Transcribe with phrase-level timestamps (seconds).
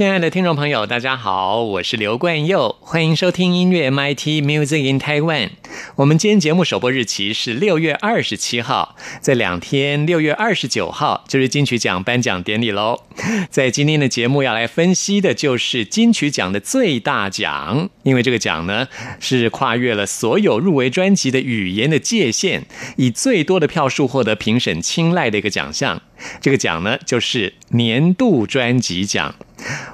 [0.00, 5.50] 亲爱的听众朋友，大家好，我是刘冠佑，欢迎收听音乐 MIT Music in Taiwan。
[5.96, 13.02] 我们今天节目首播日期是六月二十七号，在两天，六月二十九号就是金曲奖颁奖典礼喽。
[13.50, 22.62] 在今天的节目要来分析的就是金曲奖的最大奖，因为这个奖呢是跨越了所有入围专辑的语言的界限，
[22.96, 26.00] 以最多的票数获得评审青睐的一个奖项。
[26.40, 29.34] 这个奖呢就是年度专辑奖。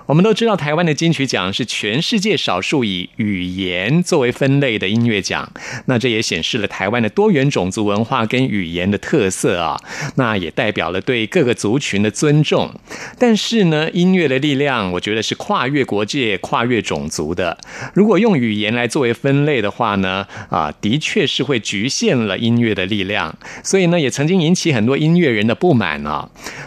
[0.06, 5.52] 我们都知道，台湾的金曲奖是全世界少数以语言作为分类的音乐奖。
[5.86, 9.76] 那这也显示了台湾的多元种族文化跟语言的特色啊。
[10.14, 12.72] 那也代表了对各个族群的尊重。
[13.18, 17.58] 但是呢，音乐的力量，我觉得是跨越国界、跨越种族的。
[17.92, 23.36] 如果用语言来作为分类的话呢，啊，的确是会局限了音乐的力量。
[23.64, 26.15] 所以呢，也曾经引起很多音乐人的不满啊。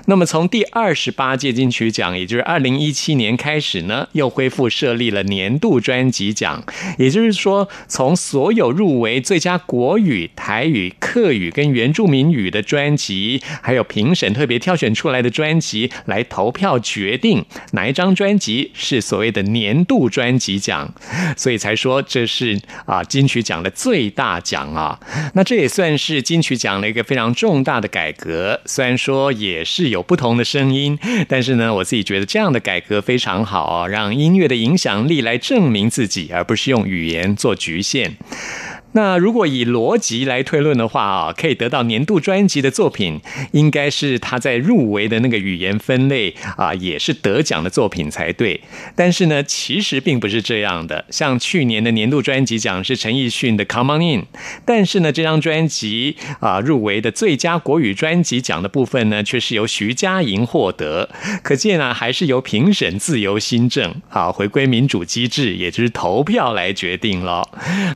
[0.06, 6.64] 那么从第二十八届金曲奖，也就是二零一七年开始呢，又恢复设立了年度专辑奖。
[6.98, 20.92] 也就是说，从所有入围最佳国语、台语、客语跟原住民语的专辑，还有评审特别挑选出来的专辑来投票决定哪一张专辑是所谓的年度专辑奖，
[21.38, 25.00] 所以才说这是啊金曲奖的最大奖啊。
[25.34, 28.60] 那这也算是金曲奖的一个非常重大的改革。
[28.66, 38.18] 虽然说也是有不同的声音，但是呢，我自己觉得这样的改革非常好啊，让音乐的影响力来证明自己，而不是用语言做局限。
[38.94, 48.62] 那如果以逻辑来推论的话啊，可以得到年度专辑的作品，应该是他在入围的那个语言分类啊，也是得奖的作品才对。
[48.96, 51.06] 但是呢，其实并不是这样的。
[51.12, 54.22] 像去年的年度专辑奖是陈奕迅的《Come On In》，
[54.66, 61.10] 但是呢，这张专辑啊入围的最佳国语专辑奖的部分呢，却是由徐佳莹获得。
[61.44, 67.48] 可见啊，还是由评审自由新政啊，回归民主机制，也就是投票来决定了。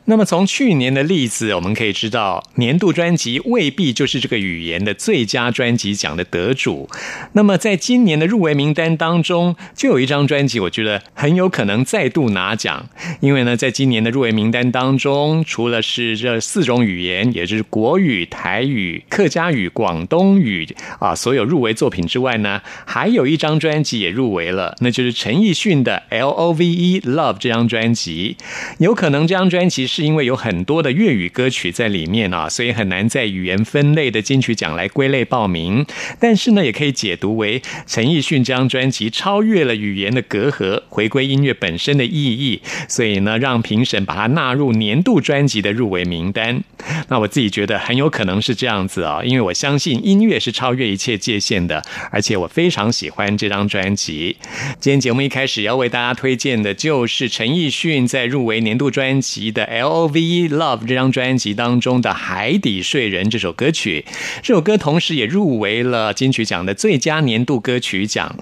[0.05, 0.82] 那么从去年。
[0.83, 6.89] 年的例子，我们可以知道，年度专辑未必就是这个语言的最佳专辑奖的得主。
[7.31, 12.89] 那么，在今年的入围名单当中，就有一张专辑，我觉得很有可能再度拿奖。
[13.21, 20.67] 因为呢，在今年的入围名单当中，除了是这四种语言，也就是国语、台语、客家语、广东语
[20.99, 28.35] 啊，所有入围作品之外呢，还有一张专辑也入围了，那就是陈奕迅的《L O V E Love》这张专辑。
[28.79, 30.72] 有可能这张专辑是因为有很多。
[30.73, 35.85] 多的粤语歌曲在里面啊，所以很难在语言分类的金曲奖来归类报名。
[36.19, 46.63] 但是呢，也可以解读为陈奕迅这张专辑超越了语言的隔阂，回归音乐本身的意义，所以呢，让评审把它纳入年度专辑的入围名单。
[47.09, 54.35] 那我自己觉得很有可能是这样子啊，因为我相信音乐是超越一切界限的，而且我非常喜欢这张专辑。
[54.79, 60.49] 今天节目一开始要为大家推荐的就是陈奕迅在入围年度专辑的 L O V E。
[60.63, 64.05] Love 这张专辑当中的《海底睡人》这首歌曲，
[64.41, 68.33] 这首歌同时也入围了金曲奖的最佳年度歌曲奖。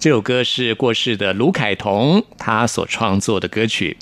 [0.00, 3.96] 这首歌是过世的卢凯彤他所创作的歌曲。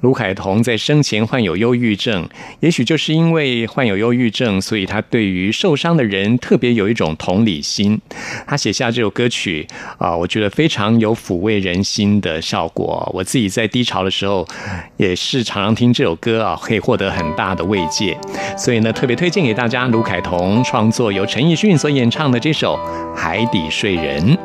[0.00, 2.26] 卢凯彤在生前患有忧郁症，
[2.60, 8.00] 也许就是因为患有忧郁症，所以他对于受伤的人特别有一种同理心。
[8.46, 13.10] 他写下这首歌曲啊，我觉得非常有抚慰人心的效果。
[13.12, 14.48] 我自己在低潮的时候，
[14.96, 17.09] 也是常常听这首歌啊，可以获得。
[17.10, 18.16] 很大的慰藉，
[18.56, 22.78] 所以呢，特别推荐给大家卢凯彤创作由陈奕迅所演唱的这首
[23.16, 24.36] 《海底睡人》。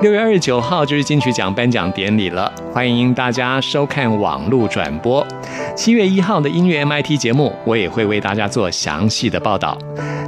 [0.00, 5.26] 六月二十九号就是金曲奖颁奖典礼了，欢迎大家收看网络转播。
[5.74, 9.76] 七月一号的音乐 MIT 节目，我也会为大家做详细的报道。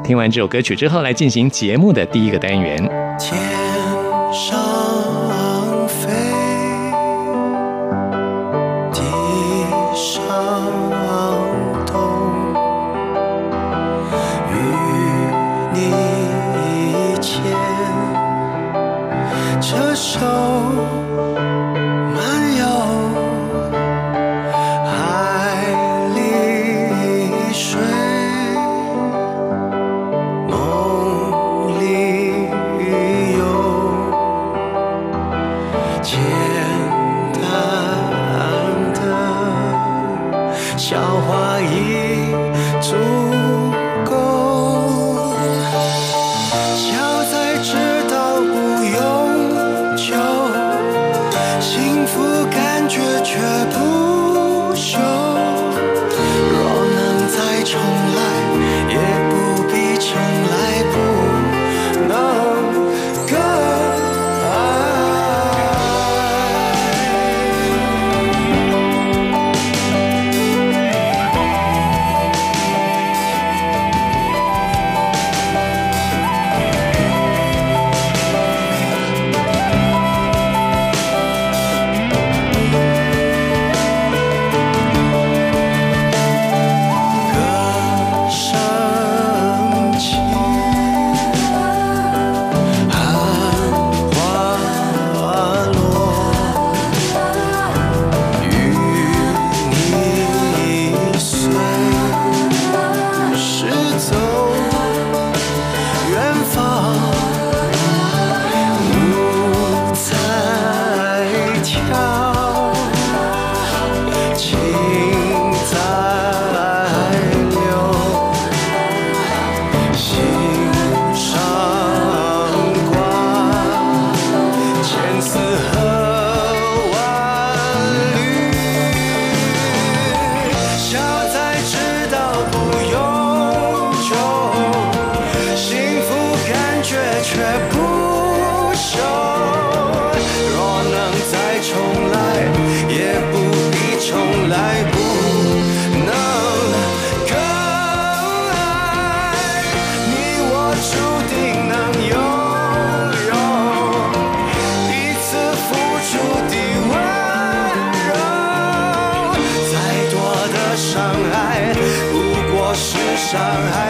[0.03, 2.89] 听完这首歌曲之后，来进行节目的第一个单元。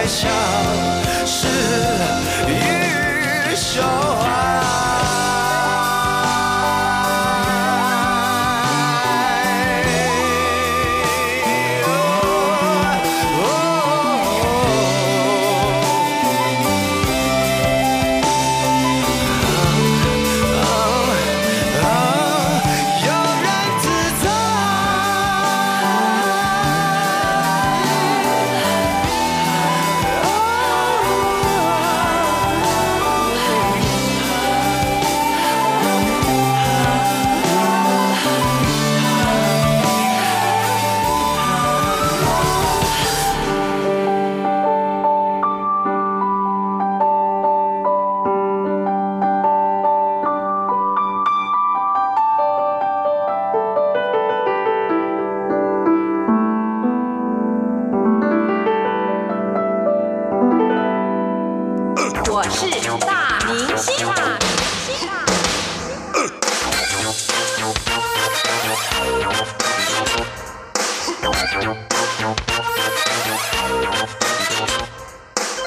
[0.07, 0.46] pressure.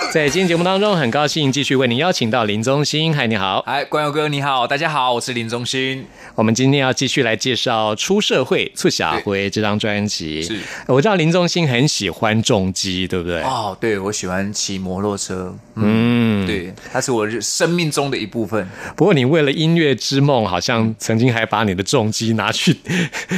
[0.11, 3.13] 在今天节目当中，很高兴继续为您邀请到林宗兴。
[3.13, 3.59] 嗨，你好。
[3.67, 6.03] 哎，关友哥你好，大家好，我是林宗兴。
[6.33, 10.41] 我们今天要继续来介绍《出社会促小辉》这张专辑。
[10.41, 13.43] 是我知道林宗兴很喜欢重机，对不对？
[13.43, 16.28] 哦，对，我喜欢骑摩托车，嗯，嗯，。
[16.49, 18.67] 对，它是我生命中的一部分。
[18.95, 22.75] 不过你为了音乐之梦，好像曾经还把你的重机拿去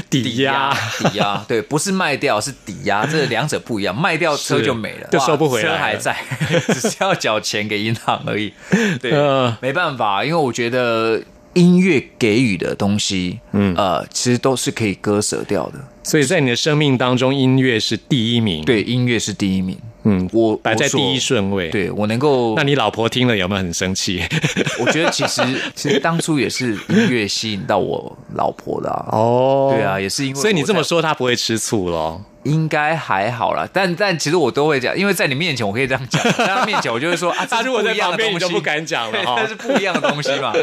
[0.09, 0.73] 抵押。
[0.99, 3.95] 抵押， 对，不是卖掉，是抵押，这两者不一样。
[3.95, 6.15] 卖掉车就没了，就收不回来车还在，
[6.67, 8.53] 只是要缴钱给银行而已。
[9.01, 11.21] 对，呃没办法，因为我觉得
[11.53, 15.79] 音乐给予的东西，嗯，呃，其实都是可以割舍掉的。
[16.03, 24.21] 所以在你的生命当中，音乐是第一名。，对，音乐是第一名，嗯，我摆在第一顺位。，对我能够，那你老婆听了有没有很生气？
[24.81, 25.41] 我觉得其实
[25.75, 29.09] 其实当初也是音乐吸引到我老婆的啊。
[29.11, 32.21] 哦对啊，，也是因为所以你这么说，她不会吃醋咯。
[32.43, 39.47] 应该还好啦，但但其实我都会讲，因为在你面前我可以这样讲， 在他面前我就会说啊，他如果在旁边，你，就不敢讲了对，哈 这。
[39.47, 40.53] 是不一样的东西嘛。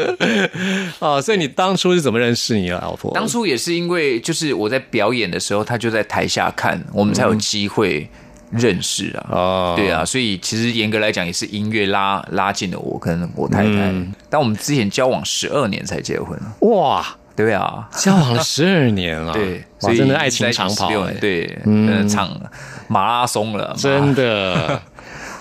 [0.99, 3.11] 哦，所以你当初是怎么认识你老婆？
[3.13, 8.09] 当初也是因为就是我在表演的时候，他就在台下看，我们才有机会
[8.51, 9.27] 认识啊。
[9.31, 17.05] 哦，对啊，所以其实严格来讲也是音乐拉拉近了我跟我太太，嗯但我们之前交往十二年才结婚，哇，
[17.39, 22.29] 对啊，交往了十二年了，对，哇，所以真的爱情长跑16哎年，对，嗯，长
[22.89, 24.81] 马拉松了，真的。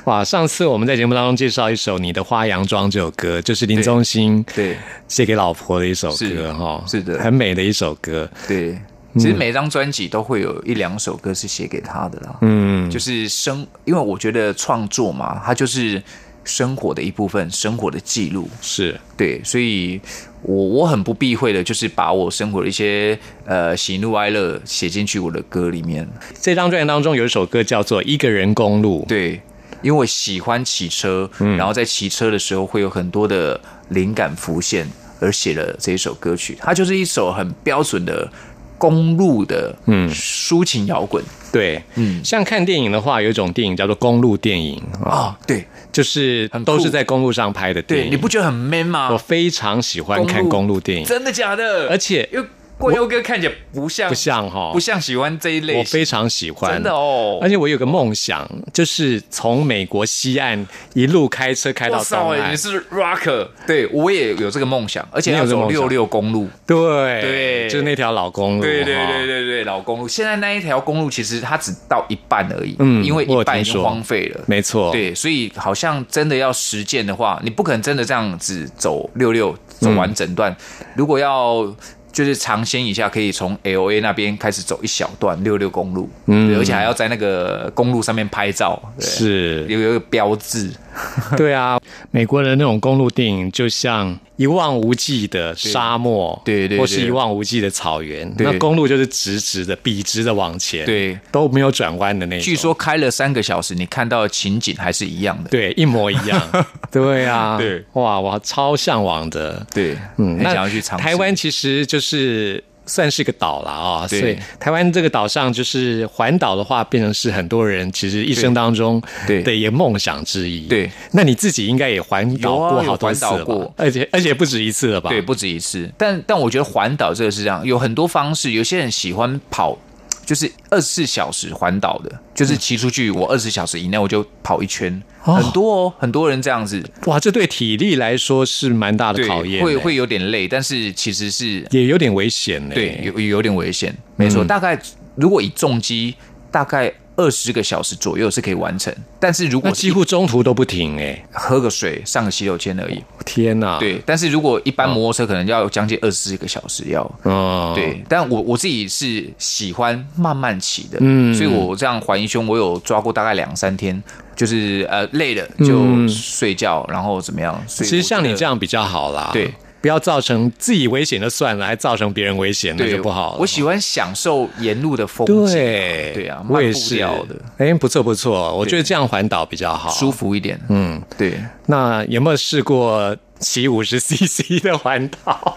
[0.05, 0.25] 哇！
[0.25, 4.75] 上次我们在节目当中介绍一首《你的花洋装》这首歌，就是林宗兴对
[5.07, 8.27] 写给老婆的一首歌哈，是的很美的一首歌。
[8.47, 8.79] 对，
[9.17, 12.37] 其实每张专辑都会有一两首歌是写给他的啦。
[12.41, 16.03] 嗯，就是生，因为我觉得创作嘛，它就是
[16.43, 18.49] 生活的一部分，生活的记录。
[18.63, 20.01] 是对，所以
[20.43, 26.09] 我我很不避讳的，就是把我生活的一些呃喜怒哀乐写进去我的歌里面。
[26.41, 29.41] 这张专辑当中有一首歌叫做《一个人公路》，对，
[29.83, 34.87] 因为我喜欢骑车，然后在骑车的时候会有很多的灵感浮现，
[35.21, 36.57] 而写了这一首歌曲。
[36.61, 38.31] 它就是一首很标准的
[38.79, 40.09] 公路的嗯。
[40.11, 41.23] 抒情摇滚。
[41.53, 42.25] 对，嗯。
[42.25, 45.67] 像看电影的话，有一种电影叫做公路电影啊，啊，对。
[45.91, 48.13] 就是都是在公路上拍的电对，影。
[48.13, 49.11] 你不觉得很 man 吗？
[49.11, 51.89] 我非常喜欢看公路电影，真的假的？
[51.89, 52.47] 而且因为
[52.79, 62.57] 冠佑哥看起来不像不像哈不像喜欢这一类，我非常喜欢，真的哦而且我有个梦想，就是从美国西岸一路开车开到哇塞，东岸你。
[62.57, 66.49] 是 rocker，对我也有这个梦想，而且要走六六公路。
[66.67, 66.77] 对
[67.23, 68.63] 对就是那条老公路。
[68.63, 70.07] 对对哈对对对，老公路。
[70.07, 74.41] 现在那一条公路其实它只到一半而已，嗯因为一半已经荒废了。
[74.47, 74.93] 没错。
[74.93, 80.55] 对，所以好像真的要实践的话，你不可能真的这样子走六六走完整段。
[80.95, 81.65] 如果要
[82.13, 86.59] 就是尝鲜一下，可以从 L A 那边开始走一小段六六公路，嗯。
[86.59, 89.07] 而且还要在那个公路上面拍照，对。
[89.07, 90.71] 是，有有一个标志，
[91.37, 91.79] 对啊，
[92.11, 98.33] 美国的那种公路电影就像一望无际的沙漠，对对对或是一望无际的草原。
[98.39, 102.45] 那公路就是直直的、笔直的往前，对，都没有转弯的那种。
[102.45, 105.51] 据说开了三个小时，你看到的情景还是一样的。
[105.51, 106.41] 对，一模一样。
[106.91, 109.67] 对啊，对，哇，我超向往的。
[109.73, 111.05] 对，嗯，很那想要去尝试。
[111.05, 120.67] 台湾其实就是算是个岛了啊、所以台湾这个岛上就是环岛的话，变成是很多人其实一生当中对的一个梦想之一。
[120.67, 125.11] 对，那你自己应该也环岛过好多次了而且而且不止一次了吧？
[125.11, 125.89] 对，不止一次。
[125.97, 128.53] 但但我觉得环岛这个是这样，有很多方式。
[128.53, 129.77] 有些人喜欢跑，
[130.25, 142.75] 就是二十四小时环岛的，就是骑出去，我二十小时以内我就跑一圈，哦很多哦，很多人这样子，哇，这对体力来说是蛮大的对考验，欸会会有点累，但是其实是也有点危险呢。
[142.75, 144.43] 对有有点危险，没错。
[144.45, 144.81] 大概
[145.17, 146.15] 如果以重击，
[146.51, 153.03] 大概二十个小时左右是可以完成，但是如果几乎中途都不停哎，喝个水、上个洗手间而已。
[153.27, 157.19] 天哪！，对，但是如果一般摩托车可能要将近二十四个小时要。
[157.25, 164.01] 嗯，对，但我我自己是喜欢慢慢骑的，嗯所以我这样环一圈，我有抓过大概两三天，
[164.39, 167.63] 就是呃累了就睡觉，然后怎么样？
[167.67, 169.29] 其实像你这样，比较好啦。
[169.35, 169.53] 对。
[169.81, 173.39] 不要造成自己危险就算了，还造成别人危险，那就不好了。
[173.39, 180.11] 我喜欢享受沿路的风景，对对啊，我也是调的，哎，不错不错，我觉得这样环岛比较好，舒。
[180.11, 180.61] 服一点。
[180.69, 185.57] 嗯，对，那有没有试过骑五十 CC 的环岛？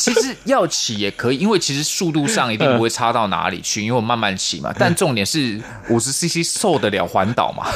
[0.00, 4.72] 其实要骑也可以，因为其实速度上一定不会差到哪里去，因为我慢慢骑嘛。
[4.78, 7.66] 但重点是五十 CC 受得了环岛嘛？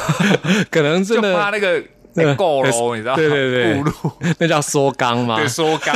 [0.71, 1.83] 可能真就的怕那个
[2.17, 3.17] 哎够喽，你知道吗？
[3.17, 3.83] 对对对，
[4.39, 5.37] 那叫缩缸吗？
[5.37, 5.95] 对，缩缸。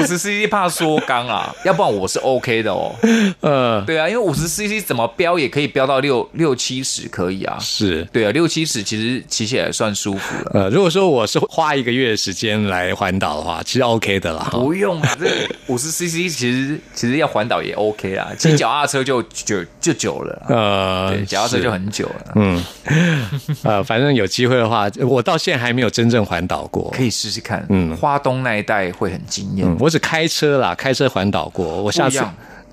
[0.00, 2.94] 五十 CC 怕缩缸啊， 要不然我是 OK 的哦。
[3.40, 7.56] 呃，对啊，因为五十 CC 怎么飙也可以飙到六六七十，可以啊。
[7.60, 8.06] 是。
[8.12, 10.50] 对啊，六七十其实骑起来算舒服了。
[10.54, 14.48] 呃，如果说我是花一个月的时间来环岛的话，其实 OK 的啦。
[14.52, 15.26] 不用啊，这
[15.66, 20.42] 五十 CC 其实其实要环岛也 OK 啦，骑脚踏车就就就久了。
[20.48, 22.64] 呃，对，脚踏车就很久了，嗯，
[23.64, 26.90] 呃，反正有机会的话，我到现在还没有真正环岛过。
[26.94, 27.64] 可以试试看。
[27.68, 31.82] 嗯花东那一带会很惊艳，嗯，我只开车啦，开车环岛过。
[31.82, 32.20] 我下次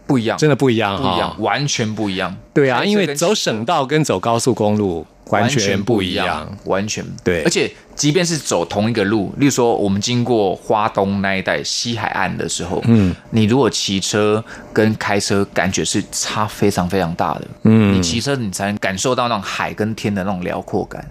[0.07, 1.09] 不一样，真的不一样哈。
[1.09, 2.35] 不一样，完全不一样。
[2.53, 21.03] 对啊，因为走省道跟走高速公路完全不一样。，完全对而且即便是走同一个路，例如说我们经过花东那一带西海岸的时候，嗯，你如果骑车跟开车感觉是差非常非常大的，嗯，你骑车你才能感受到那种海跟天的那种辽阔感。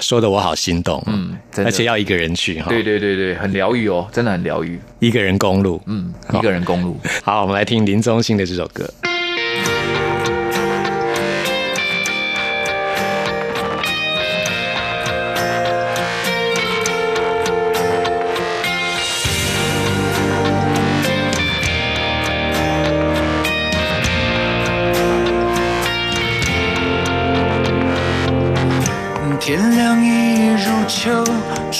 [0.00, 1.02] 哇，说的我好心动。
[1.06, 2.68] 嗯，而且要一个人去哈。
[2.70, 4.80] 对，对对对，很疗愈哦，真的很疗愈。
[4.98, 5.80] 一个人公路。
[5.86, 6.98] 嗯，一个人公路。
[7.22, 8.88] 好，我们来听林宗信的这首歌。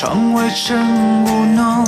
[0.01, 0.79] 窗外晨
[1.27, 1.85] 雾浓，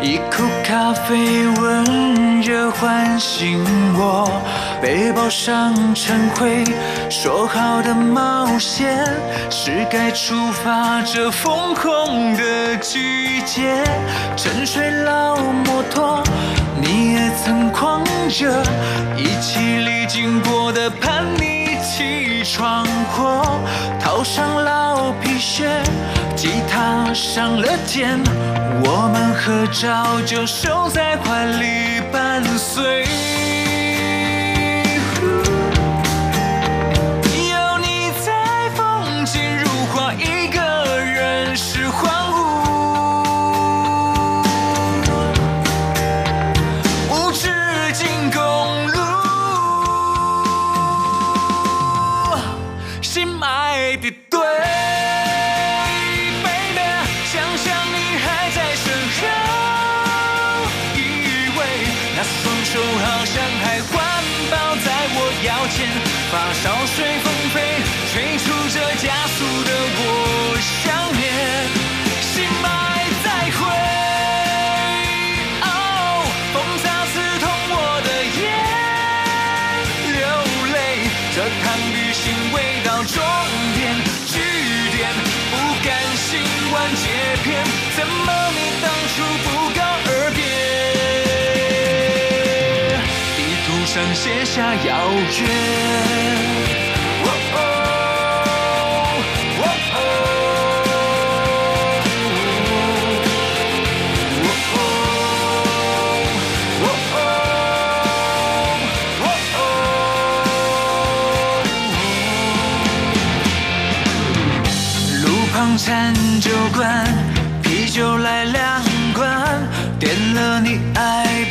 [0.00, 3.62] 一口咖啡温热唤醒
[3.98, 4.40] 我。
[4.80, 6.64] 背包上尘灰，
[7.10, 9.04] 说好的冒险
[9.50, 13.84] 是该出发这疯狂的季节。
[14.38, 16.22] 沉睡老摩托，
[16.80, 18.62] 你也曾狂着，
[19.18, 23.60] 一起历经过的叛逆期闯祸，
[24.00, 25.68] 套上老皮靴，
[26.40, 28.18] 吉他上了肩，
[28.82, 33.04] 我们合照就收在怀里伴随。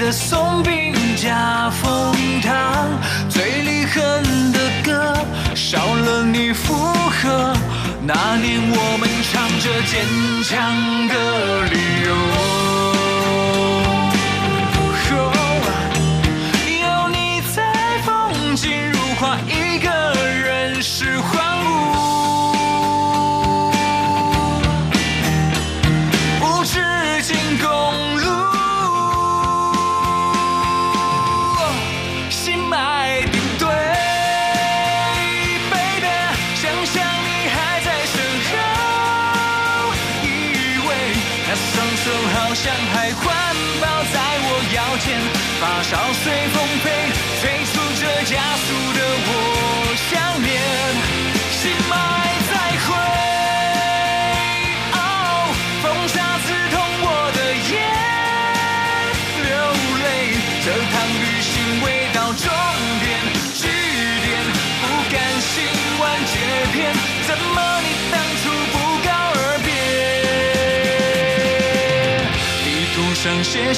[0.10, 2.90] 的松饼加蜂糖，
[3.30, 5.16] 嘴里哼的歌
[5.54, 7.54] 少了你附和，
[8.02, 10.04] 那年我们唱着坚
[10.44, 11.14] 强的
[11.66, 12.59] 理由。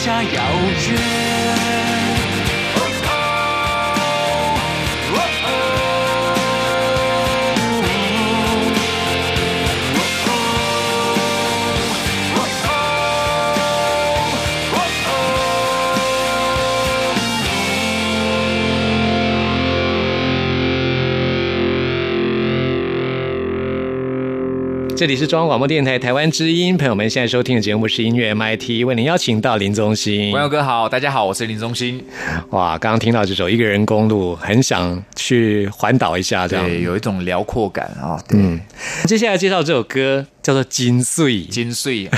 [0.04, 0.32] 下遥
[0.90, 1.31] 远。
[25.02, 30.32] 这里是中央广播电台台湾之音，朋友们现在收听的节目是音乐 MIT，为您邀请到林宗兴。
[30.32, 32.00] 朋友哥好，大家好，我是林宗兴。
[32.52, 36.68] 哇，刚刚听到这首《一个人公路》，很想去环岛一下，这样。
[36.68, 38.16] 对，有一种辽阔感啊。
[38.30, 38.60] 对，嗯，
[39.06, 42.10] 接下来介绍这首歌叫做《金穗》，金穗，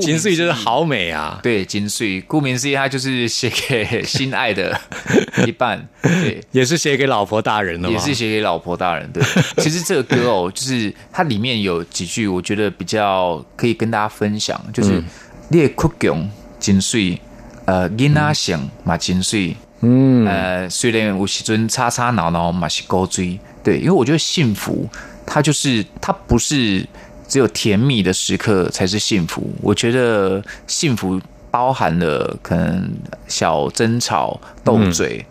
[0.00, 1.40] 金穗就是好美啊。
[1.42, 4.78] 对，金穗，顾名思义，它就是写给心爱的
[5.46, 7.90] 一半，对，也是写给老婆大人的？
[7.90, 9.10] 也是写给老婆大人。
[9.12, 9.22] 对，
[9.56, 15.02] 其实这个歌哦， 就是它里面有几句，我觉得比较可以跟大家分享，就是
[15.48, 17.18] 列酷强金穗，
[17.64, 24.88] 呃，囡仔想嘛金穗，嗯，呃，虽然有时阵吵吵闹闹嘛是高追，对，因为我觉得幸福，
[25.26, 26.86] 它就是它不是
[27.32, 31.18] 只有甜蜜的时刻才是幸福，我觉得幸福
[31.50, 32.92] 包含了可能
[33.26, 35.24] 小争吵、斗嘴、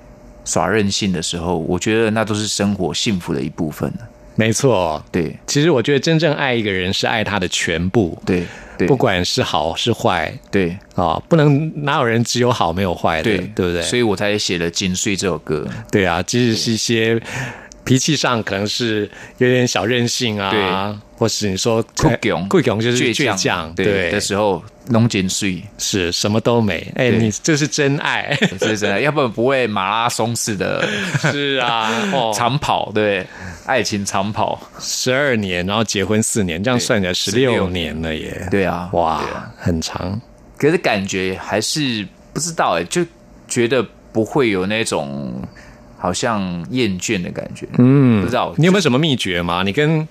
[0.44, 3.94] 耍任性的时候，我觉得那都是生活幸福的一部分。
[4.34, 5.00] 没错。
[5.12, 8.48] 对其实我觉得真正爱一个人是爱他的全部，对
[8.80, 13.84] 对，不管是好是坏对啊、不能哪有人只有好没有坏的，对对不对？
[13.84, 15.68] 所以我才写了《金穗》这首歌。
[15.92, 17.22] 对啊，即使是一些
[17.84, 21.00] 脾气上可能是有点小任性啊，对。
[21.18, 22.50] 或是你说酷强。
[22.50, 24.12] 酷强就是倔倔强，对对。
[24.12, 26.80] 的时候，龙金穗，是什么都没。
[26.96, 27.20] 哎，对。
[27.20, 30.84] 你这是真爱， 这是真爱，要不然不会马拉松式的
[31.32, 33.24] 是啊， 哦，长跑，对，
[33.68, 38.48] 爱情长跑，十二年，然后结婚四年，这样算起来十六年了耶。
[38.50, 40.20] 对啊，哇啊，很长。
[40.58, 43.06] 可是感觉还是不知道哎，就
[43.48, 45.40] 觉得不会有那种
[46.02, 47.68] 好像厌倦的感觉。
[47.78, 49.62] 嗯，不知道你有没有什么秘诀吗？
[49.64, 50.08] 你跟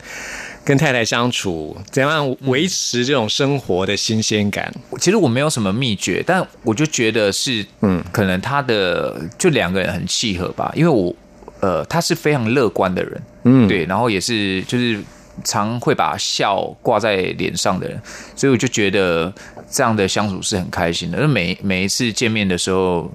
[0.64, 4.72] 跟太太相处，怎样维持这种生活的新鲜感？
[5.00, 10.70] 其实我没有什么秘诀，但我就觉得是，嗯，可能他的就两个人很契合吧。
[10.76, 11.12] 因为我，
[11.58, 15.00] 呃，他是非常乐观的人，嗯，对，然后也是就是
[15.42, 18.00] 常会把笑挂在脸上的人，
[18.36, 19.32] 所以我就觉得
[19.68, 21.18] 这样的相处是很开心的。
[21.18, 23.10] 那每每一次见面的时候。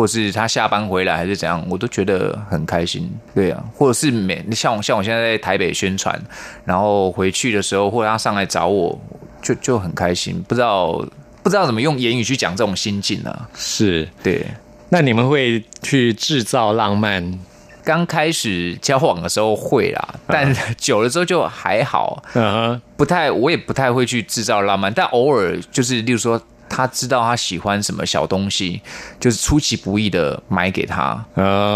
[0.00, 3.06] 或是他下班回来还是怎样，我都觉得很开心。
[3.34, 6.18] 对啊，或者是每像我像我现在在台北宣传，
[6.64, 8.98] 然后回去的时候，或者他上来找我，
[9.42, 10.42] 就就很开心。
[10.48, 11.04] 不知道
[11.42, 13.46] 不知道怎么用言语去讲这种心境呢？
[13.54, 14.46] 是对。
[14.88, 17.38] 那你们会去制造浪漫？
[17.84, 22.22] 刚开始交往的时候会啦，但 久了之后就还好。
[22.32, 26.40] 嗯，不太，我也不太会去制造浪漫，但偶尔就是，例如说。
[26.70, 28.80] 他知道他喜欢什么小东西，
[29.18, 31.22] 就是出其不意的买给他，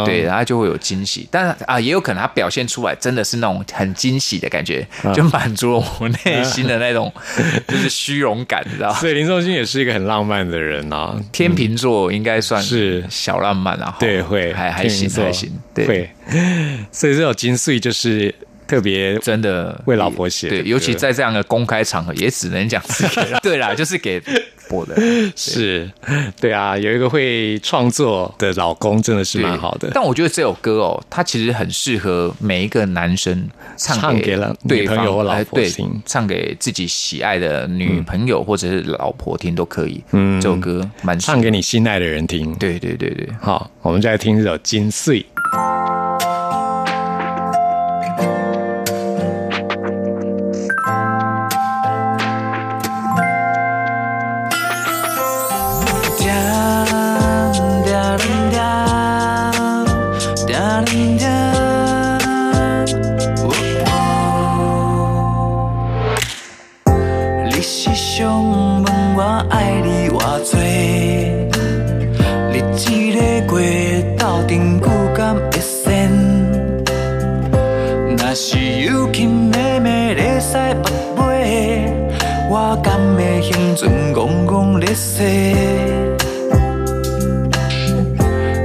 [0.06, 1.28] 对，然后就会有惊喜。
[1.30, 7.12] 但是啊，也有可能他表现出来真的是那种很惊喜的感觉，就满足了我内心的那种
[7.66, 13.04] 就是虚荣感，你知道所以林仲勋也是一个很浪漫的人啊，天秤座应该算是。
[13.10, 16.10] 小浪漫啊，对，会还还行还行，对，会。
[16.92, 18.34] 所以这种金穗就是
[18.66, 22.82] 特别真的为老婆写，对，尤其在这样的公开场合，也只能讲
[23.42, 24.22] 对啦，就是给。
[24.68, 24.94] 播的。
[25.36, 25.90] 是，
[26.40, 28.32] 对啊，有一个会创作。
[28.38, 29.90] 的老公真的是蛮好的。
[29.94, 40.02] 但我觉得这首歌哦，它其实很适合每一个男生唱给了女朋友或老婆听，唱给自己喜爱的女朋友或者是老婆听都可以。
[40.12, 42.54] 嗯，这首歌蛮唱给你心爱的人听。
[42.54, 45.20] 对对对对，好，我们再来听这首《金穗》。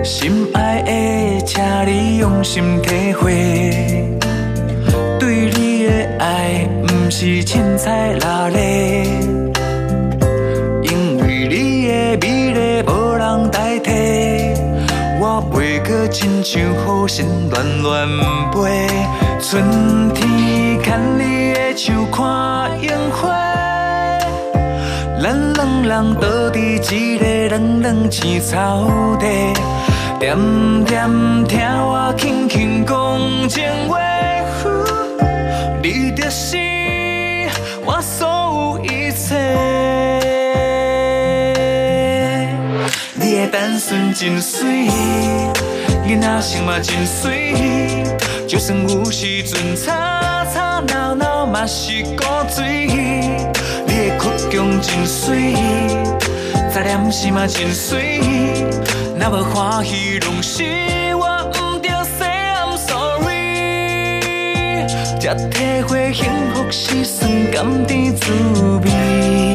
[0.04, 3.34] 心爱的，请你用心体会，
[5.20, 9.06] 对你的爱不是凊彩拉咧，
[10.84, 13.92] 因为你的美丽无人代替，
[15.20, 18.08] 我袂阁亲像好心乱乱
[18.52, 18.88] 飞，
[19.42, 20.30] 春天
[20.84, 23.49] 牵你的手看樱花。
[25.90, 28.88] 人倒伫一个冷冷青草
[29.20, 29.26] 地，
[30.20, 30.38] 点
[30.86, 31.10] 点
[31.48, 33.98] 听我轻轻讲情话。
[35.82, 36.58] 你就是
[37.84, 39.36] 我所有一切，
[43.16, 44.92] 你的单纯真水，
[46.06, 48.06] 囡仔心嘛真水，
[48.48, 49.92] 就算有时阵吵
[50.54, 52.24] 吵闹闹嘛是古
[52.56, 52.88] 锥。
[54.18, 55.54] 哭强真水，
[56.74, 58.20] 再念是嘛真水，
[59.20, 60.64] 若无欢喜拢是
[61.16, 63.30] 我不着 say I'm sorry，
[65.20, 68.32] 才体会幸福是酸甘甜滋
[68.84, 69.54] 味，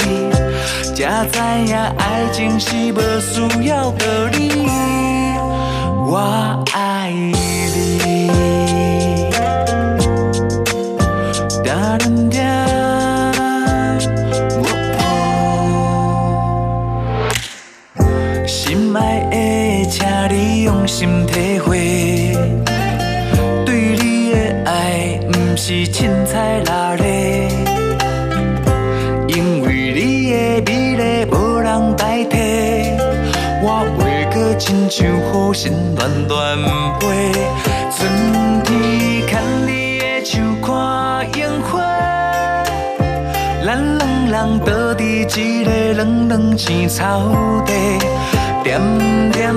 [0.95, 4.69] 才知影爱情是无需要道理，
[6.07, 8.44] 我爱你。
[20.87, 22.37] 心体会，
[23.65, 24.37] 对你的
[24.71, 27.49] 爱不是凊彩拉咧，
[29.29, 32.37] 因为你的美丽无人代替，
[33.63, 36.59] 我袂阁亲像好心乱乱
[37.01, 37.33] 飞。
[37.91, 41.81] 春天看你的手看樱花，
[43.65, 43.67] 咱
[43.97, 47.33] 两人倒伫一个冷冷青草
[47.65, 47.73] 地，
[48.63, 48.81] 点
[49.33, 49.55] 点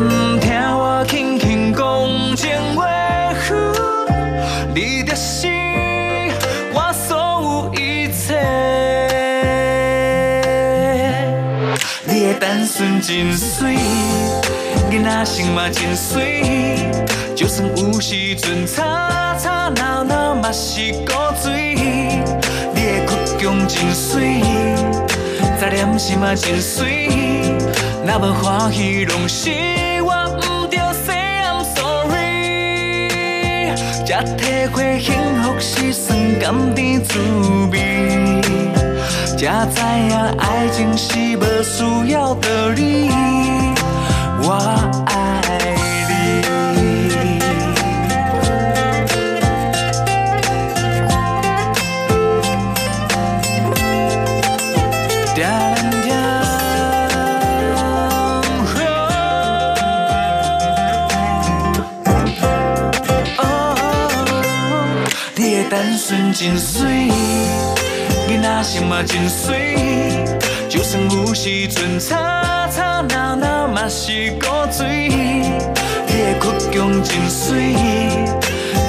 [13.17, 13.75] 真水，
[14.91, 16.85] 囡仔心嘛真水，
[17.35, 18.83] 就算有时阵吵
[19.39, 21.73] 吵闹闹嘛是古锥。
[22.75, 24.43] 你的倔强真水，
[25.59, 27.09] 再念心嘛真水。
[28.05, 29.49] 若无欢喜，拢是
[30.03, 33.73] 我毋着 say I'm sorry。
[34.05, 37.46] 才体会幸福是酸甘甜滋味，
[39.57, 43.09] 才知影爱情是无需要道理。
[44.43, 44.53] 我
[45.07, 45.11] 爱
[46.07, 46.11] 你。
[55.33, 55.41] 叮
[56.03, 56.05] 叮
[63.39, 63.41] 哦，
[65.35, 65.39] 你。
[65.55, 67.09] 的单纯真水，
[68.47, 69.75] 囡仔心嘛真水，
[70.69, 72.15] 就算有时阵吵
[72.71, 75.09] 吵闹闹嘛是古锥。
[75.09, 77.75] 你的倔强真水，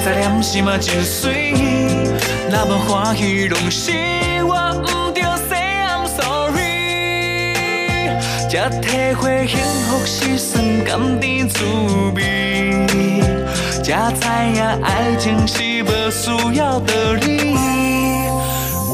[0.05, 1.53] 再念是嘛真水，
[2.49, 3.91] 若无欢喜拢是
[4.45, 6.61] 我毋着 say I'm sorry。
[8.49, 11.65] 才体会幸福是酸甘甜滋
[12.15, 12.87] 味，
[13.83, 17.68] 才知影爱情是无需要道理。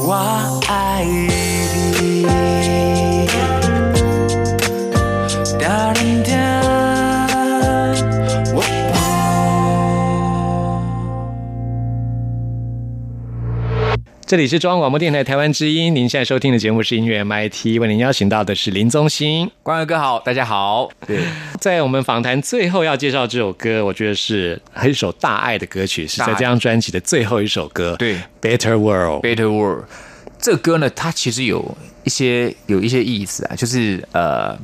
[0.08, 3.15] 我爱你。
[14.26, 19.48] 这里是中央广播电台台湾之音，您现在收听的节目是音乐 MIT，为您邀请到的是林宗兴。
[19.62, 20.90] 关儿哥好，大家好。
[21.06, 21.20] 对，
[21.60, 27.94] 在我们访谈最后要介绍这首歌，我觉得是一首大爱的歌曲，是在这张专辑的最后一首歌。
[28.00, 29.24] 对，Better World。
[29.24, 29.84] Better World
[30.40, 34.58] 这个歌呢，它其实有一些有一些意思啊，就是呃，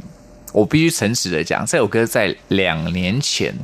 [0.53, 3.55] 我必须诚实的讲，这首歌在两年前，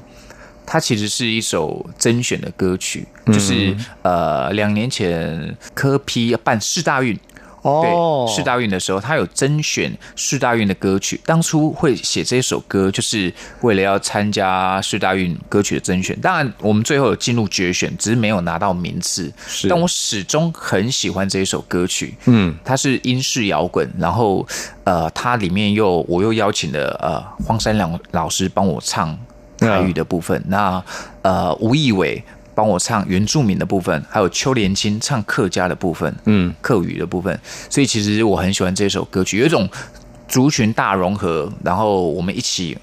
[0.70, 7.18] 它其实是一首甄选的歌曲，就是呃两年前科批办世大运。
[7.62, 11.20] 哦对，世大运的时候，他有甄选世大运的歌曲。
[11.26, 16.18] 当初会写这首歌，就是为了要参加世大运歌曲的甄选。
[16.20, 19.30] 当然，我们最后有进入决选，只是没有拿到名次。
[19.48, 22.16] 是但我始终很喜欢这一首歌曲。
[22.26, 24.46] 嗯，它是英式摇滚，然后
[24.84, 29.18] 呃，它里面又我又邀请了呃荒山良老师帮我唱
[29.58, 30.82] 台语的部分，那
[31.22, 32.22] 呃吴义伟
[32.54, 37.38] 帮我唱原住民的部分，还有邱连青唱客家的部分，嗯，客语的部分，
[37.70, 39.68] 所以其实我很喜欢这首歌曲，有一种
[40.26, 42.76] 族群大融合，然后我们一起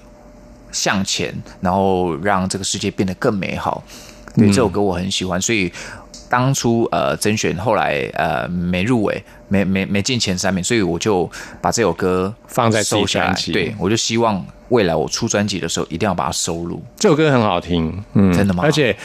[0.72, 3.82] 向前，然后让这个世界变得更美好。
[4.34, 5.72] 对，这首歌我很喜欢，所以
[6.28, 11.30] 当初呃甄选，后来呃没入围，没没没进前三名，所以我就
[11.60, 16.82] 把这首歌放在收下来对，我就希望未来我出专辑的时候一定要把它收录。
[16.98, 18.62] 这首歌很好听，嗯，真的吗？
[18.64, 18.96] 而且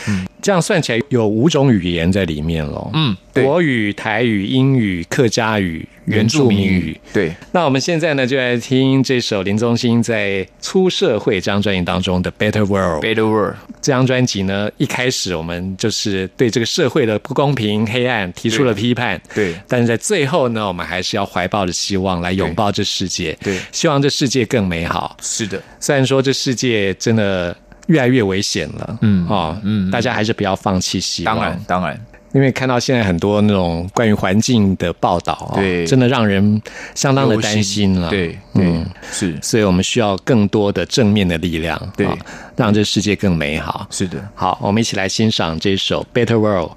[0.42, 7.00] 这样算起来有五种语言在里面了，嗯，国语、台语、英语、客家语、原住民语。
[7.14, 13.04] 对，那我们现在呢，就来听这首林宗兴在《出社会》这张专辑当中的《Better World》。
[13.08, 19.54] Better World，这张专辑呢，一开始我们就是对这个社会的不公平、黑暗提出了批判，对。
[19.68, 23.60] 但是在最后呢，我们还是要怀抱着希望来拥抱这世界，对。
[23.72, 25.18] 希望这世界更美好。
[25.22, 27.56] 是的，虽然说这世界真的
[27.88, 29.28] 越来越危险了，嗯。
[29.28, 29.90] 哦，嗯。
[29.92, 31.36] 大家还是不要放弃希望。
[31.36, 36.62] 当然，当然，因为看到现在很多那种关于环境的报道、哦，对真的让人
[36.96, 38.10] 相当的担心了。
[38.10, 42.18] 对对、嗯是所以我们需要更多的正面的力量，对啊
[42.56, 43.88] 让这世界更美好。
[43.90, 46.72] 是的，好，我们一起来欣赏这首《Better World》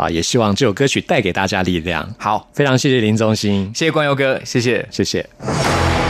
[0.00, 2.08] 啊，也希望这首歌曲带给大家力量。
[2.18, 4.86] 好，非常谢谢林宗兴，谢谢光佑哥，谢谢。
[4.90, 6.05] 谢谢。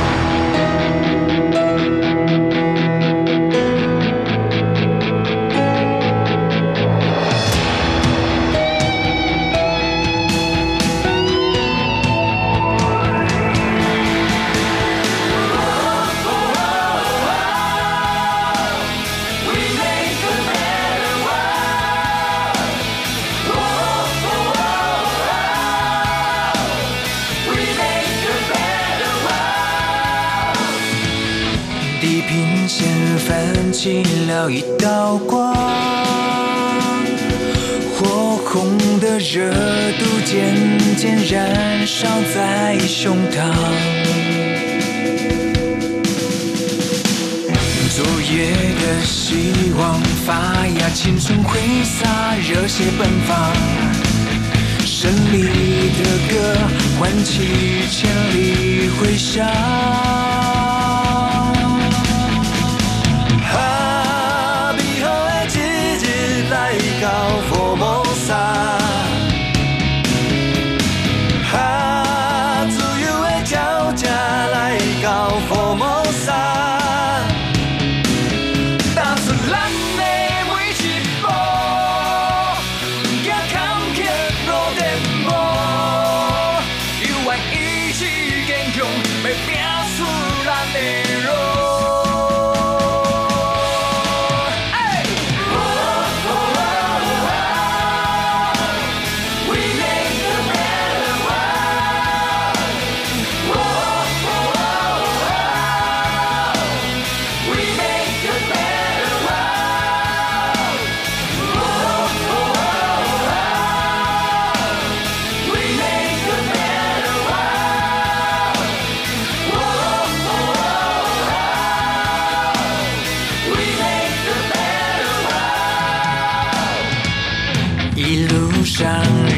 [38.56, 39.52] 火红的热
[39.98, 43.52] 度渐渐燃烧在胸膛。
[47.94, 53.52] 昨夜的希望发芽，青春挥洒，热血奔放。
[54.86, 56.56] 胜利的歌
[56.98, 60.36] 唤起千里回响。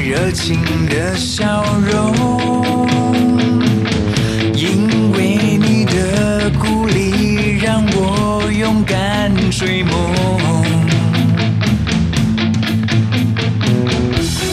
[0.09, 2.15] 热情的笑容，
[4.55, 9.93] 因为你的鼓励让我勇敢追梦。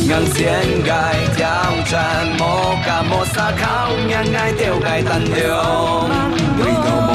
[0.03, 0.43] 硬先
[0.91, 1.47] 爱挑
[1.89, 7.14] 战，莫甲莫撒靠，硬爱着爱担当。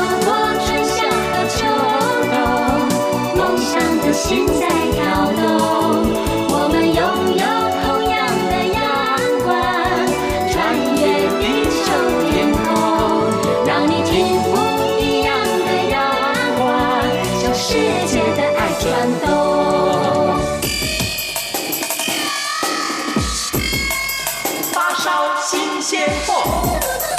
[25.51, 27.10] 新鲜货。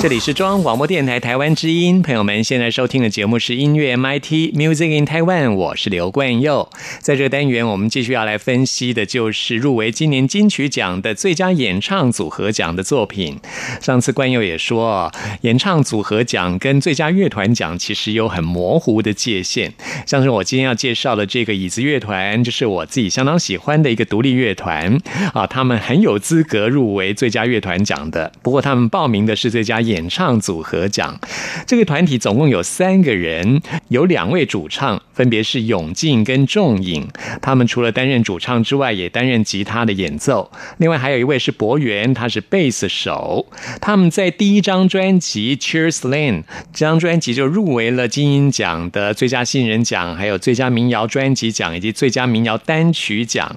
[0.00, 6.66] 这里是中央广播电台台湾之音，朋友们现在收听的节目是音乐 MIT Music in Taiwan，我是刘冠佑。
[7.00, 13.38] 在这个单元，我们继续要来分析的就是入围今年金曲奖的最佳演唱组合奖的作品。
[13.82, 19.74] 上次冠佑也说，演唱组合奖跟最佳乐团奖其实有很模糊的界限。
[20.06, 24.98] 像是我今天要介绍的这个椅子乐团，就是我自己相当喜欢的一个独立乐团
[25.34, 28.32] 啊，他们很有资格入围最佳乐团奖的。
[28.40, 31.18] 不过他们报名的是最佳演唱组合奖。
[31.66, 37.06] 这个团体总共有三个人，有两位主唱，分别是永进跟仲颖。
[37.42, 40.50] 他们除了担任主唱之外，也担任吉他的演奏。
[40.78, 43.46] 另外还有一位是博源，他是贝斯手。
[43.80, 53.56] 他们在第一张专辑《Cheers Lane》这张专辑就入围了金鹰奖的最佳新人奖，还有最佳民谣专辑奖以及最佳民谣单曲奖。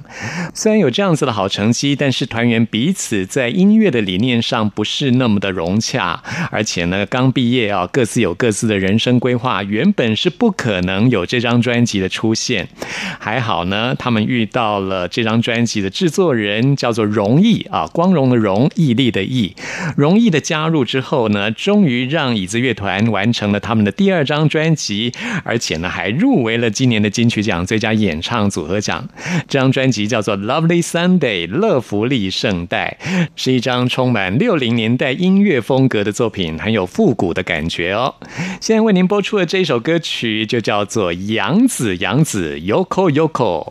[0.53, 12.67] 虽然有这样子的好成绩，但是团员彼此在音乐的理念上不是那么的融洽， 而且呢，刚毕业啊，各自有各自的人生规划，原本是不可能有这张专辑的出现。
[13.19, 19.55] 还好呢，他们遇到了这张专辑的制作人，叫做荣毅啊，光荣的荣，毅力的毅。
[19.97, 25.11] 荣毅的加入之后呢，终于让椅子乐团完成了他们的第二张专辑，
[25.43, 29.07] 而且呢，还入围了今年的金曲奖最佳演唱组合奖。
[29.47, 32.97] 这张专辑叫做《Lovely Sunday》乐福利圣代，
[33.35, 38.15] 是一张充满六零年代音乐风格的作品，很有复古的感觉哦。
[38.61, 43.69] 现在为您播出的这首歌曲就叫做《杨子杨子 Yoko Yoko》。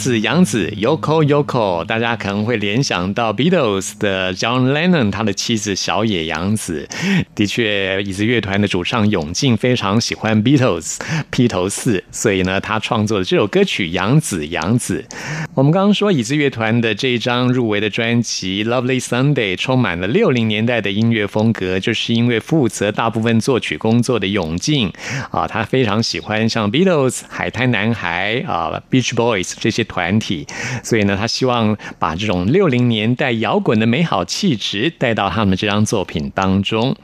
[0.00, 6.88] 子，杨子，Yoko Yoko，大家可能会联想到 Beatles 的 John Lennon，他的妻子小野洋子。
[7.34, 10.96] 的确，椅子乐团的主唱永进非常喜欢 Beatles
[11.30, 15.04] 披头四，所以呢，他创作的这首歌曲《杨子，杨子》。
[15.52, 24.90] 我们刚刚说，椅子乐团的这一张入围的专辑《Lovely Sunday》充满了六零年代的音乐风格，就是因为负责大部分作曲工作的永进
[25.30, 30.46] 啊，他非常喜欢像 Beatles、海滩男孩啊、Beach Boys 这些团体，
[30.84, 36.96] 所以呢，他希望把这种六零年代摇滚的美好气质带到他们这张作品当中。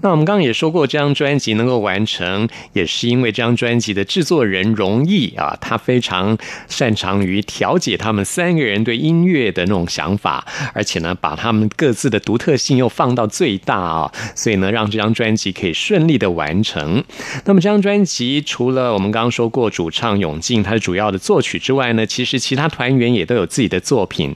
[0.00, 6.36] 那我们刚刚也说过，这张专辑能够完成，也是因为这张专辑的制作人容易啊，他非常
[6.66, 17.04] 擅长于调解他们三个人对音乐的那种想法，而且呢，把他们各自的独特性又放到最大啊，所以呢，让这张专辑可以顺利的完成。
[17.44, 24.34] 那么这张专辑除了我们刚刚说过主唱永进他是主要的作曲之外呢，其实是其他团员也都有自己的作品。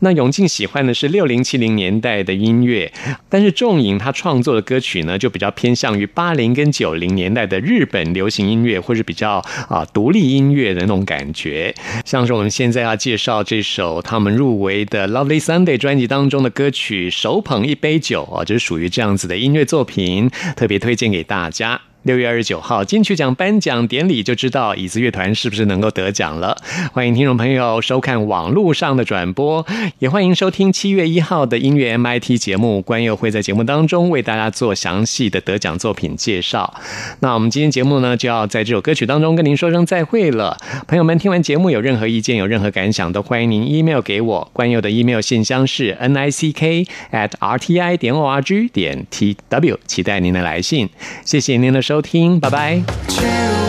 [0.00, 2.92] 那永进喜欢的是六零七零年代的音乐，
[3.28, 11.74] 但是仲颖他创作的歌曲呢，就比较偏向于八零跟九零年代的日本流行音乐，或是比较啊独立音乐的那种感觉。
[12.04, 21.80] 像是我们现在要介绍这首他们入围的《Lovely Sunday》专辑当中的歌曲《手捧一杯酒》啊，就是属于这样子的音乐作品，特别推荐给大家。
[22.06, 26.56] 六月二十九号金曲奖颁奖典礼就知道椅子乐团是不是能够得奖了。
[26.92, 29.66] 欢迎听众朋友收看网络上的转播，
[29.98, 32.80] 也欢迎收听七月一号的音乐 MIT 节目。
[32.80, 36.72] 关佑会在节目当中为大家做详细的得奖作品介绍。
[37.18, 40.56] 那我们今天节目呢就要在这首歌曲当中跟您说声再会了。
[40.86, 44.48] 朋友们听完节目有任何意见、有任何感想，都欢迎您 email 给我。
[44.52, 49.04] 关佑的 email 信箱是 n i c k at r t i 点 o r g 点
[49.10, 50.88] t w，期待您的来信。
[51.24, 52.82] 谢谢您的收收听，拜拜。
[53.08, 53.22] 手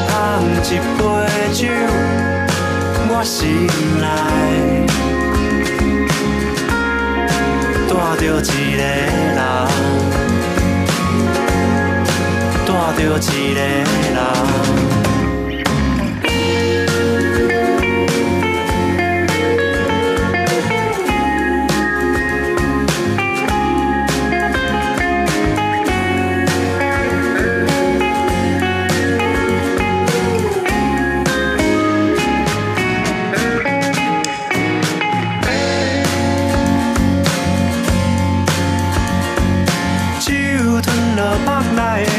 [0.10, 1.02] 捧一杯
[1.54, 1.66] 酒，
[3.08, 3.66] 我心
[4.02, 4.06] 内
[7.88, 8.84] 带着一个人，
[12.66, 13.00] 带着
[13.32, 13.56] 一
[14.14, 14.17] 个。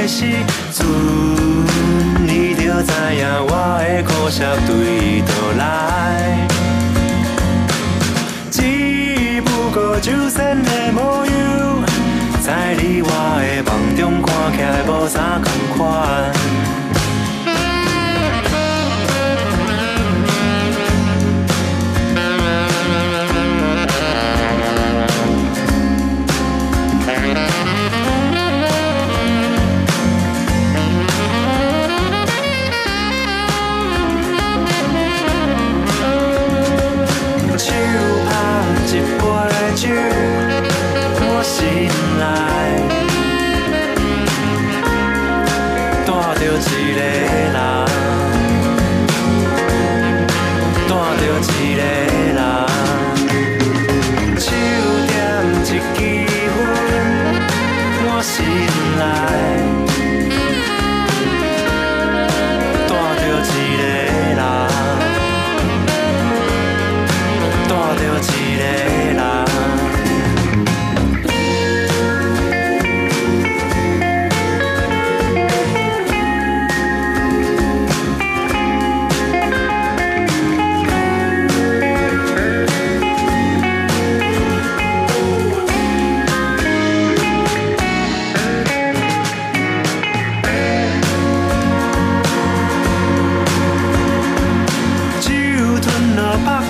[0.08, 0.24] 始，
[0.72, 0.86] 阵
[2.26, 3.52] 你着知影我
[3.86, 6.48] 的苦涩对倒来。
[8.50, 11.84] 只不过酒仙的模样，
[12.40, 15.46] 在你我的梦中看起来无啥同
[15.76, 15.78] 款。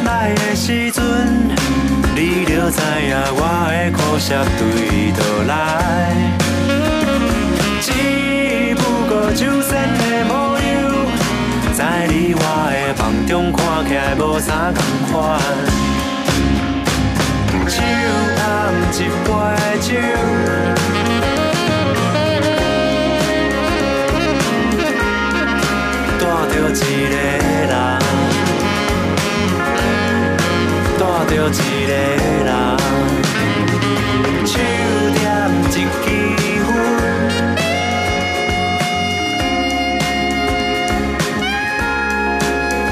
[0.08, 1.02] 落腹内的时阵，
[2.16, 4.26] 你就知影我的苦涩
[4.58, 5.52] 对倒来。
[7.82, 7.86] 只
[8.76, 10.66] 不过酒仙的模样，
[11.74, 12.40] 在你我
[12.72, 14.82] 的梦中看起来无啥同
[15.12, 15.38] 款。
[17.68, 17.82] 手
[18.36, 18.40] 捧
[18.94, 19.28] 一杯
[19.82, 20.77] 酒。
[31.50, 31.92] 一个
[32.44, 32.52] 人，
[34.44, 34.52] 手
[35.14, 35.18] 点
[35.64, 37.16] 一支烟，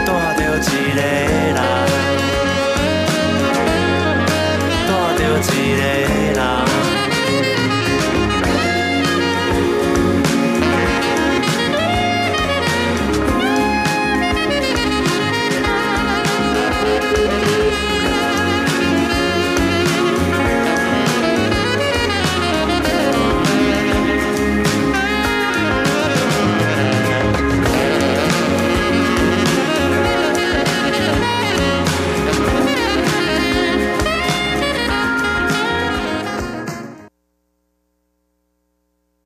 [0.07, 0.09] 带
[0.41, 1.01] 着一个